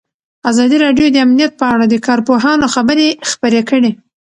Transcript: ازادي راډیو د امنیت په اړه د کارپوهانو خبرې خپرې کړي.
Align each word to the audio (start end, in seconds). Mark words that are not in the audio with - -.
ازادي 0.51 0.77
راډیو 0.85 1.07
د 1.11 1.17
امنیت 1.25 1.51
په 1.59 1.65
اړه 1.73 1.85
د 1.89 1.95
کارپوهانو 2.07 2.71
خبرې 2.75 3.07
خپرې 3.31 3.61
کړي. 3.69 3.91